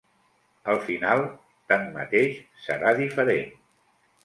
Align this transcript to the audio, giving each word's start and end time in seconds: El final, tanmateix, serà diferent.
El 0.71 0.79
final, 0.87 1.21
tanmateix, 1.73 2.41
serà 2.65 2.97
diferent. 3.03 3.57